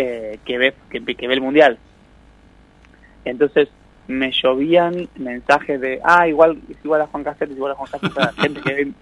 eh, 0.00 0.38
que, 0.44 0.56
ve, 0.56 0.74
que, 0.88 1.04
que 1.14 1.28
ve 1.28 1.34
el 1.34 1.40
Mundial. 1.42 1.78
Entonces 3.24 3.68
me 4.08 4.32
llovían 4.32 5.08
mensajes 5.16 5.80
de, 5.80 6.00
ah, 6.02 6.26
igual 6.26 6.58
es 6.70 6.76
igual 6.82 7.02
a 7.02 7.06
Juan 7.06 7.22
Cáceres, 7.22 7.54
igual 7.54 7.72
a 7.72 7.74
Juan 7.74 7.90
Cáceres, 7.90 8.34
gente 8.36 8.60
que 8.62 8.74
ve 8.74 8.92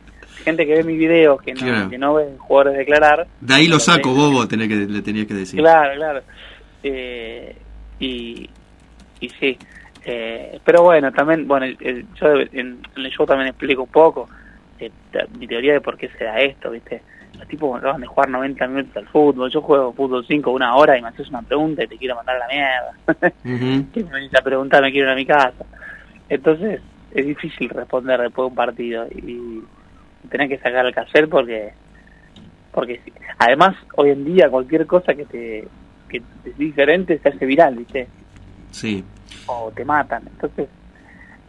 gente 0.44 0.66
que 0.66 0.74
ve 0.74 0.84
mis 0.84 0.98
videos, 0.98 1.40
que 1.42 1.54
no, 1.54 1.90
que 1.90 1.98
no 1.98 2.14
ve 2.14 2.34
jugadores 2.38 2.78
declarar. 2.78 3.26
De 3.40 3.54
ahí 3.54 3.66
lo 3.66 3.78
saco, 3.78 4.12
Bobo, 4.12 4.46
tenés 4.46 4.68
que, 4.68 4.74
le 4.74 5.02
tenías 5.02 5.26
que 5.26 5.34
decir. 5.34 5.60
Claro, 5.60 5.94
claro. 5.96 6.22
Eh, 6.82 7.56
y, 7.98 8.48
y 9.20 9.28
sí, 9.30 9.58
eh, 10.04 10.60
pero 10.64 10.82
bueno, 10.82 11.12
también, 11.12 11.46
bueno, 11.46 11.66
yo 11.66 12.26
en, 12.52 12.80
el 12.96 13.10
show 13.10 13.26
también 13.26 13.48
explico 13.48 13.82
un 13.82 13.90
poco 13.90 14.28
eh, 14.78 14.90
mi 15.38 15.46
teoría 15.46 15.74
de 15.74 15.80
por 15.80 15.96
qué 15.96 16.08
se 16.16 16.24
da 16.24 16.38
esto, 16.38 16.70
¿viste? 16.70 17.02
Los 17.38 17.48
tipos 17.48 17.78
acaban 17.78 18.00
de 18.00 18.06
jugar 18.06 18.28
90 18.30 18.66
minutos 18.66 18.96
al 18.96 19.06
fútbol, 19.08 19.50
yo 19.50 19.62
juego 19.62 19.92
fútbol 19.92 20.24
5 20.26 20.50
una 20.50 20.74
hora 20.76 20.98
y 20.98 21.02
me 21.02 21.08
haces 21.08 21.28
una 21.28 21.42
pregunta 21.42 21.84
y 21.84 21.86
te 21.86 21.96
quiero 21.96 22.16
mandar 22.16 22.36
a 22.36 22.38
la 22.40 22.48
mierda. 22.48 23.84
y 23.94 24.02
me 24.04 24.10
venís 24.10 24.34
a 24.34 24.42
preguntar, 24.42 24.82
me 24.82 24.90
quiero 24.90 25.06
ir 25.06 25.12
a 25.12 25.16
mi 25.16 25.26
casa. 25.26 25.64
Entonces, 26.28 26.80
es 27.12 27.26
difícil 27.26 27.68
responder 27.70 28.20
después 28.20 28.44
de 28.44 28.48
un 28.50 28.54
partido 28.54 29.06
y, 29.06 29.62
tener 30.28 30.48
que 30.48 30.58
sacar 30.58 30.84
el 30.84 30.92
caser 30.92 31.26
porque 31.26 31.72
porque 32.70 33.00
además 33.38 33.74
hoy 33.96 34.10
en 34.10 34.26
día 34.26 34.50
cualquier 34.50 34.86
cosa 34.86 35.14
que 35.14 35.24
te 35.24 35.66
que 36.06 36.18
es 36.44 36.58
diferente 36.58 37.18
se 37.18 37.28
hace 37.30 37.46
viral, 37.46 37.76
¿viste? 37.76 38.08
Sí. 38.70 39.02
O 39.46 39.70
te 39.74 39.84
matan. 39.84 40.24
Entonces, 40.26 40.68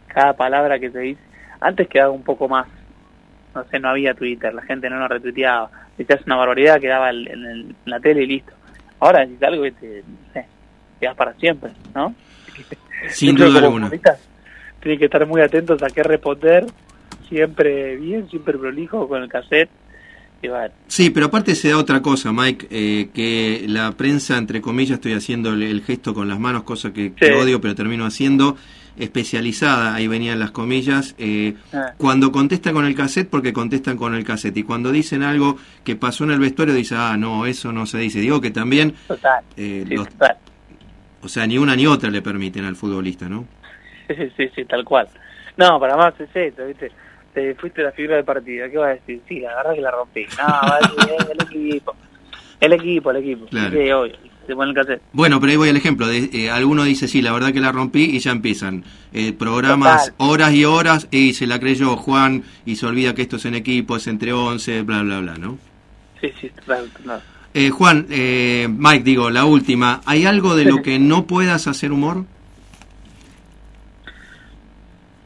cada 0.06 0.32
palabra 0.34 0.78
que 0.78 0.88
te 0.88 0.98
dice, 1.00 1.20
antes 1.60 1.88
quedaba 1.88 2.10
un 2.10 2.22
poco 2.22 2.48
más, 2.48 2.66
no 3.54 3.64
sé, 3.64 3.78
no 3.78 3.88
había 3.88 4.14
Twitter, 4.14 4.54
la 4.54 4.62
gente 4.62 4.88
no 4.90 4.98
lo 4.98 5.08
retuiteaba. 5.08 5.70
Decías 5.96 6.20
una 6.26 6.36
barbaridad, 6.36 6.80
quedaba 6.80 7.10
en, 7.10 7.74
la 7.84 8.00
tele 8.00 8.22
y 8.22 8.26
listo. 8.26 8.52
Ahora 9.00 9.20
decís 9.20 9.42
algo 9.42 9.62
que 9.62 9.72
te, 9.72 10.02
no 10.02 10.32
sé, 10.32 10.46
quedas 10.98 11.16
para 11.16 11.34
siempre, 11.34 11.72
¿no? 11.94 12.14
Sin 13.08 13.34
duda 13.34 13.58
alguna. 13.60 13.90
Tienes 14.80 14.98
que 14.98 15.04
estar 15.04 15.26
muy 15.26 15.42
atentos 15.42 15.82
a 15.82 15.88
qué 15.88 16.02
responder, 16.02 16.66
siempre 17.28 17.96
bien, 17.96 18.28
siempre 18.30 18.56
prolijo 18.56 19.06
con 19.08 19.22
el 19.22 19.28
cassette 19.28 19.70
Sí, 20.86 21.10
pero 21.10 21.26
aparte 21.26 21.54
se 21.54 21.68
da 21.68 21.76
otra 21.76 22.00
cosa, 22.00 22.32
Mike, 22.32 22.68
eh, 22.70 23.10
que 23.12 23.64
la 23.68 23.92
prensa, 23.92 24.38
entre 24.38 24.62
comillas, 24.62 24.92
estoy 24.92 25.12
haciendo 25.12 25.52
el, 25.52 25.82
gesto 25.82 26.14
con 26.14 26.28
las 26.28 26.40
manos, 26.40 26.62
cosa 26.62 26.92
que, 26.92 27.12
odio, 27.38 27.60
pero 27.60 27.74
termino 27.74 28.06
haciendo, 28.06 28.56
especializada, 28.98 29.94
ahí 29.94 30.08
venían 30.08 30.38
las 30.38 30.50
comillas, 30.50 31.14
eh, 31.18 31.54
ah. 31.72 31.92
cuando 31.96 32.32
contesta 32.32 32.72
con 32.72 32.84
el 32.84 32.94
cassette, 32.94 33.28
porque 33.28 33.52
contestan 33.52 33.96
con 33.96 34.14
el 34.14 34.24
cassette, 34.24 34.56
y 34.58 34.62
cuando 34.62 34.92
dicen 34.92 35.22
algo 35.22 35.56
que 35.84 35.96
pasó 35.96 36.24
en 36.24 36.32
el 36.32 36.40
vestuario, 36.40 36.74
dice, 36.74 36.94
ah, 36.96 37.16
no, 37.16 37.46
eso 37.46 37.72
no 37.72 37.86
se 37.86 37.98
dice. 37.98 38.20
Digo 38.20 38.40
que 38.40 38.50
también... 38.50 38.94
Total. 39.08 39.44
Eh, 39.56 39.84
o 41.22 41.28
sea, 41.28 41.46
ni 41.46 41.58
una 41.58 41.76
ni 41.76 41.86
otra 41.86 42.10
le 42.10 42.22
permiten 42.22 42.64
al 42.64 42.76
futbolista, 42.76 43.28
¿no? 43.28 43.46
Sí, 44.08 44.28
sí, 44.36 44.50
sí, 44.56 44.64
tal 44.64 44.84
cual. 44.84 45.08
No, 45.56 45.78
para 45.78 45.96
más 45.96 46.18
es 46.18 46.28
eso, 46.34 46.66
¿viste? 46.66 46.90
te 47.32 47.54
fuiste 47.54 47.82
la 47.82 47.92
figura 47.92 48.16
del 48.16 48.24
partido, 48.24 48.68
¿qué 48.70 48.76
vas 48.76 48.90
a 48.90 48.94
decir? 48.94 49.20
Sí, 49.28 49.40
la 49.40 49.54
verdad 49.56 49.74
que 49.74 49.80
la 49.80 49.90
rompí. 49.90 50.26
No, 50.38 50.46
va 50.48 50.76
a 50.76 50.80
decir, 50.80 51.14
el 51.30 51.42
equipo. 51.46 51.96
El 52.60 52.72
equipo, 52.72 53.10
el 53.10 53.16
equipo. 53.18 53.46
Claro. 53.46 53.70
Sí, 53.70 53.90
obvio. 53.90 54.29
Se 54.50 54.90
el 54.90 55.00
bueno, 55.12 55.38
pero 55.38 55.52
ahí 55.52 55.56
voy 55.56 55.68
al 55.68 55.76
ejemplo. 55.76 56.08
De, 56.08 56.28
eh, 56.32 56.50
alguno 56.50 56.82
dice, 56.82 57.06
sí, 57.06 57.22
la 57.22 57.30
verdad 57.30 57.52
que 57.52 57.60
la 57.60 57.70
rompí 57.70 58.02
y 58.02 58.18
ya 58.18 58.32
empiezan. 58.32 58.82
Eh, 59.12 59.32
programas 59.32 60.12
horas 60.16 60.52
y 60.52 60.64
horas 60.64 61.06
y 61.12 61.34
se 61.34 61.46
la 61.46 61.60
creyó 61.60 61.96
Juan 61.96 62.42
y 62.66 62.76
se 62.76 62.86
olvida 62.86 63.14
que 63.14 63.22
esto 63.22 63.36
es 63.36 63.44
en 63.44 63.54
equipo, 63.54 63.96
es 63.96 64.08
entre 64.08 64.32
11, 64.32 64.82
bla, 64.82 65.02
bla, 65.02 65.20
bla, 65.20 65.34
¿no? 65.36 65.56
Sí, 66.20 66.32
sí, 66.40 66.50
claro. 66.64 66.86
claro. 67.02 67.22
Eh, 67.54 67.70
Juan, 67.70 68.06
eh, 68.10 68.68
Mike, 68.68 69.04
digo, 69.04 69.30
la 69.30 69.44
última. 69.44 70.00
¿Hay 70.04 70.26
algo 70.26 70.56
de 70.56 70.64
lo 70.64 70.76
que 70.82 70.98
no 70.98 71.26
puedas 71.26 71.68
hacer 71.68 71.92
humor? 71.92 72.24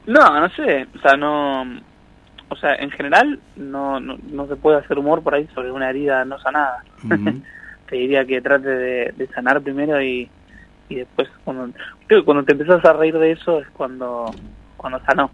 No, 0.07 0.41
no 0.41 0.51
sé. 0.51 0.87
O 0.95 0.99
sea, 1.01 1.17
no 1.17 1.65
o 2.51 2.57
sea, 2.57 2.75
en 2.75 2.91
general 2.91 3.41
no, 3.57 3.99
no, 4.01 4.47
se 4.47 4.57
puede 4.57 4.79
hacer 4.79 4.99
humor 4.99 5.23
por 5.23 5.35
ahí 5.35 5.49
sobre 5.55 5.73
una 5.73 5.89
herida 5.89 6.25
no 6.25 6.39
sanada. 6.39 6.85
te 7.95 8.01
diría 8.01 8.25
que 8.25 8.41
trate 8.41 8.69
de, 8.69 9.29
sanar 9.33 9.63
primero 9.63 10.03
y, 10.03 10.29
y 10.89 10.97
después 10.97 11.29
cuando 11.45 11.73
creo 12.09 12.21
que 12.21 12.25
cuando 12.25 12.43
te 12.43 12.51
empezás 12.51 12.85
a 12.85 12.93
reír 12.93 13.17
de 13.17 13.31
eso 13.31 13.61
es 13.61 13.69
cuando 13.69 14.35
cuando 14.77 14.99
sanó. 15.07 15.31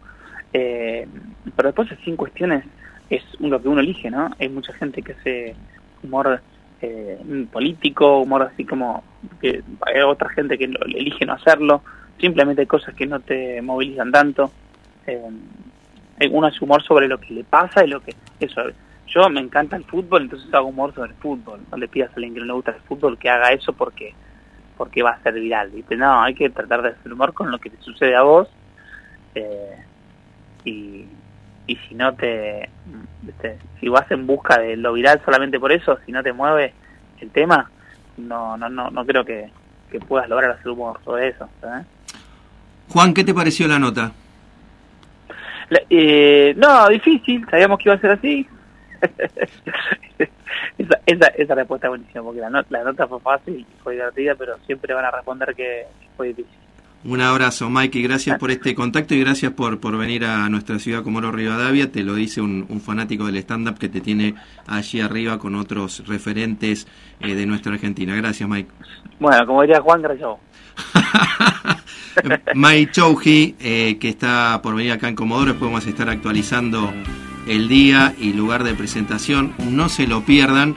Eh, 0.52 1.08
pero 1.56 1.68
después 1.70 1.88
sin 2.04 2.16
cuestiones 2.16 2.66
es 3.08 3.22
lo 3.38 3.62
que 3.62 3.68
uno 3.68 3.80
elige, 3.80 4.10
¿no? 4.10 4.28
Hay 4.38 4.50
mucha 4.50 4.74
gente 4.74 5.00
que 5.00 5.12
hace 5.12 5.54
humor 6.02 6.42
eh, 6.82 7.46
político, 7.50 8.20
humor 8.20 8.42
así 8.52 8.66
como 8.66 9.04
que 9.40 9.62
hay 9.86 10.02
otra 10.02 10.28
gente 10.28 10.58
que 10.58 10.64
elige 10.64 11.24
no 11.24 11.32
hacerlo, 11.32 11.82
simplemente 12.18 12.66
cosas 12.66 12.94
que 12.94 13.06
no 13.06 13.20
te 13.20 13.62
movilizan 13.62 14.12
tanto. 14.12 14.52
Eh, 15.06 15.30
uno 16.30 16.46
hace 16.46 16.62
humor 16.62 16.82
sobre 16.82 17.08
lo 17.08 17.18
que 17.18 17.32
le 17.32 17.44
pasa 17.44 17.82
y 17.82 17.88
lo 17.88 18.02
que 18.02 18.14
eso 18.38 18.60
yo 19.10 19.28
me 19.28 19.40
encanta 19.40 19.76
el 19.76 19.84
fútbol 19.84 20.22
entonces 20.22 20.52
hago 20.54 20.68
humor 20.68 20.94
sobre 20.94 21.10
el 21.10 21.16
fútbol 21.16 21.60
no 21.70 21.76
le 21.76 21.88
pidas 21.88 22.10
a 22.10 22.14
alguien 22.14 22.34
que 22.34 22.40
no 22.40 22.46
le 22.46 22.52
gusta 22.52 22.72
el 22.72 22.80
fútbol 22.82 23.18
que 23.18 23.28
haga 23.28 23.52
eso 23.52 23.72
porque 23.72 24.14
porque 24.76 25.02
va 25.02 25.10
a 25.10 25.22
ser 25.22 25.34
viral 25.34 25.70
¿viste? 25.70 25.96
no 25.96 26.22
hay 26.22 26.34
que 26.34 26.50
tratar 26.50 26.82
de 26.82 26.90
hacer 26.90 27.12
humor 27.12 27.34
con 27.34 27.50
lo 27.50 27.58
que 27.58 27.70
te 27.70 27.82
sucede 27.82 28.16
a 28.16 28.22
vos 28.22 28.48
eh, 29.34 29.76
y 30.64 31.04
y 31.66 31.76
si 31.76 31.94
no 31.94 32.14
te 32.14 32.68
si 33.80 33.88
vas 33.88 34.10
en 34.10 34.26
busca 34.26 34.58
de 34.58 34.76
lo 34.76 34.92
viral 34.92 35.20
solamente 35.24 35.60
por 35.60 35.72
eso 35.72 35.98
si 36.06 36.12
no 36.12 36.22
te 36.22 36.32
mueve 36.32 36.72
el 37.20 37.30
tema 37.30 37.70
no 38.16 38.56
no 38.56 38.68
no 38.68 38.90
no 38.90 39.06
creo 39.06 39.24
que, 39.24 39.50
que 39.90 40.00
puedas 40.00 40.28
lograr 40.28 40.52
hacer 40.52 40.68
humor 40.68 41.00
sobre 41.04 41.28
eso 41.28 41.48
Juan 42.88 43.14
qué 43.14 43.24
te 43.24 43.34
pareció 43.34 43.68
la 43.68 43.78
nota 43.78 44.12
eh, 45.88 46.54
no, 46.56 46.88
difícil, 46.88 47.46
sabíamos 47.48 47.78
que 47.78 47.88
iba 47.88 47.94
a 47.94 48.00
ser 48.00 48.10
así. 48.10 48.46
Esa, 50.78 51.00
esa, 51.06 51.26
esa, 51.28 51.54
respuesta 51.54 51.86
es 51.86 51.90
buenísima, 51.90 52.22
porque 52.24 52.40
la, 52.40 52.64
la 52.68 52.84
nota 52.84 53.06
fue 53.06 53.20
fácil 53.20 53.60
y 53.60 53.66
fue 53.82 53.94
divertida, 53.94 54.34
pero 54.34 54.58
siempre 54.66 54.94
van 54.94 55.04
a 55.04 55.10
responder 55.10 55.54
que 55.54 55.86
fue 56.16 56.28
difícil. 56.28 56.60
Un 57.02 57.22
abrazo, 57.22 57.70
Mike, 57.70 57.98
y 57.98 58.02
gracias 58.02 58.38
por 58.38 58.50
este 58.50 58.74
contacto 58.74 59.14
y 59.14 59.20
gracias 59.20 59.52
por, 59.52 59.80
por 59.80 59.96
venir 59.96 60.26
a 60.26 60.50
nuestra 60.50 60.78
ciudad 60.78 61.02
Comoro 61.02 61.32
Rivadavia. 61.32 61.90
Te 61.90 62.02
lo 62.02 62.14
dice 62.14 62.42
un, 62.42 62.66
fanático 62.84 63.24
del 63.24 63.36
stand-up 63.38 63.78
que 63.78 63.88
te 63.88 64.02
tiene 64.02 64.34
allí 64.66 65.00
arriba 65.00 65.38
con 65.38 65.54
otros 65.54 66.06
referentes 66.06 66.86
eh, 67.20 67.34
de 67.34 67.46
nuestra 67.46 67.72
Argentina. 67.72 68.14
Gracias, 68.16 68.46
Mike. 68.46 68.70
Bueno, 69.18 69.46
como 69.46 69.62
diría 69.62 69.80
Juan, 69.80 70.02
gracias. 70.02 70.28
Mai 72.54 72.90
Chouji, 72.90 73.56
eh, 73.58 73.96
que 73.98 74.10
está 74.10 74.60
por 74.62 74.74
venir 74.74 74.92
acá 74.92 75.08
en 75.08 75.14
Comodoro, 75.14 75.52
después 75.52 75.70
vamos 75.70 75.86
a 75.86 75.88
estar 75.88 76.08
actualizando 76.10 76.92
el 77.50 77.66
día 77.68 78.14
y 78.16 78.32
lugar 78.32 78.62
de 78.62 78.74
presentación. 78.74 79.54
No 79.58 79.88
se 79.88 80.06
lo 80.06 80.24
pierdan. 80.24 80.76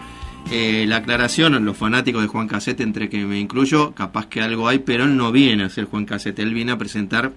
Eh, 0.51 0.85
la 0.87 0.97
aclaración, 0.97 1.63
los 1.63 1.77
fanáticos 1.77 2.23
de 2.23 2.27
Juan 2.27 2.47
Casete, 2.47 2.81
entre 2.81 3.09
que 3.09 3.23
me 3.25 3.39
incluyo, 3.39 3.93
capaz 3.93 4.25
que 4.25 4.41
algo 4.41 4.67
hay, 4.67 4.79
pero 4.79 5.05
él 5.05 5.15
no 5.15 5.31
viene 5.31 5.63
a 5.63 5.69
ser 5.69 5.85
Juan 5.85 6.05
Casete, 6.05 6.41
él 6.41 6.53
viene 6.53 6.73
a 6.73 6.77
presentar 6.77 7.31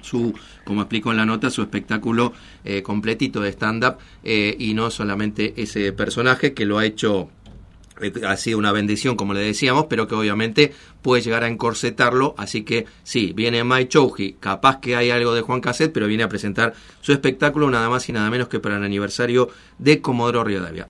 su, 0.00 0.32
como 0.64 0.82
explico 0.82 1.10
en 1.10 1.18
la 1.18 1.26
nota, 1.26 1.50
su 1.50 1.60
espectáculo 1.60 2.32
eh, 2.64 2.82
completito 2.82 3.40
de 3.40 3.50
stand-up 3.50 3.96
y 4.24 4.72
no 4.74 4.90
solamente 4.90 5.54
ese 5.60 5.92
personaje 5.92 6.54
que 6.54 6.64
lo 6.64 6.78
ha 6.78 6.86
hecho 6.86 7.28
eh, 7.37 7.37
ha 8.26 8.36
sido 8.36 8.58
una 8.58 8.72
bendición, 8.72 9.16
como 9.16 9.34
le 9.34 9.40
decíamos, 9.40 9.86
pero 9.88 10.06
que 10.06 10.14
obviamente 10.14 10.72
puede 11.02 11.22
llegar 11.22 11.44
a 11.44 11.48
encorsetarlo. 11.48 12.34
Así 12.38 12.62
que 12.62 12.86
sí, 13.02 13.32
viene 13.34 13.64
Mike 13.64 13.88
Chouji, 13.88 14.36
capaz 14.38 14.80
que 14.80 14.96
hay 14.96 15.10
algo 15.10 15.34
de 15.34 15.40
Juan 15.40 15.60
Caset, 15.60 15.92
pero 15.92 16.06
viene 16.06 16.22
a 16.22 16.28
presentar 16.28 16.74
su 17.00 17.12
espectáculo 17.12 17.70
nada 17.70 17.88
más 17.88 18.08
y 18.08 18.12
nada 18.12 18.30
menos 18.30 18.48
que 18.48 18.60
para 18.60 18.76
el 18.76 18.84
aniversario 18.84 19.50
de 19.78 20.00
Comodoro 20.00 20.44
Rivadavia. 20.44 20.86